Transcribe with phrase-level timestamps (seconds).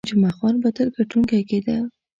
[0.09, 1.77] جمعه خان به تل ګټونکی کېده.